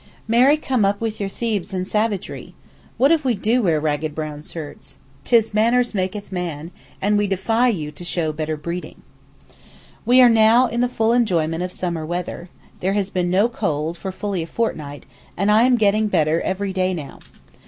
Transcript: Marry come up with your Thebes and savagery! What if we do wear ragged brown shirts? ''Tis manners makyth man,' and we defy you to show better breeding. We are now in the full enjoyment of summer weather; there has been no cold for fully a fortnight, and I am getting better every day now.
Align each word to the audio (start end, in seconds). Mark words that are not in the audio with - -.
Marry 0.27 0.57
come 0.57 0.83
up 0.83 0.99
with 0.99 1.19
your 1.19 1.29
Thebes 1.29 1.75
and 1.75 1.87
savagery! 1.87 2.55
What 2.97 3.11
if 3.11 3.23
we 3.23 3.35
do 3.35 3.61
wear 3.61 3.79
ragged 3.79 4.15
brown 4.15 4.41
shirts? 4.41 4.97
''Tis 5.25 5.53
manners 5.53 5.93
makyth 5.93 6.31
man,' 6.31 6.71
and 6.99 7.19
we 7.19 7.27
defy 7.27 7.67
you 7.67 7.91
to 7.91 8.03
show 8.03 8.33
better 8.33 8.57
breeding. 8.57 9.03
We 10.03 10.19
are 10.19 10.27
now 10.27 10.65
in 10.65 10.81
the 10.81 10.89
full 10.89 11.13
enjoyment 11.13 11.61
of 11.61 11.71
summer 11.71 12.03
weather; 12.03 12.49
there 12.79 12.93
has 12.93 13.11
been 13.11 13.29
no 13.29 13.47
cold 13.47 13.95
for 13.95 14.11
fully 14.11 14.41
a 14.41 14.47
fortnight, 14.47 15.05
and 15.37 15.51
I 15.51 15.65
am 15.65 15.75
getting 15.77 16.07
better 16.07 16.41
every 16.41 16.73
day 16.73 16.95
now. 16.95 17.19